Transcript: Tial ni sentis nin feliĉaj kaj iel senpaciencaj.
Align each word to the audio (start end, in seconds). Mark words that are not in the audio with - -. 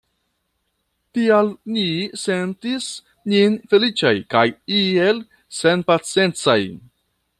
Tial 1.17 1.49
ni 1.75 1.83
sentis 2.21 2.87
nin 3.35 3.59
feliĉaj 3.75 4.15
kaj 4.35 4.45
iel 4.79 5.21
senpaciencaj. 5.59 6.61